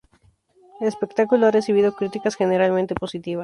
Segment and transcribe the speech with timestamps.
[0.79, 3.39] El espectáculo ha recibido críticas generalmente positivas.